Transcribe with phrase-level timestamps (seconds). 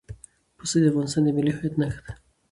[0.57, 2.13] پسه د افغانستان د ملي هویت نښه ده.